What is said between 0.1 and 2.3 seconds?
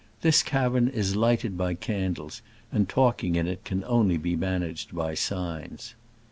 This cavern is lighted by can